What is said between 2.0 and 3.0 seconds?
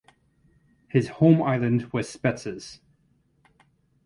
Spetses.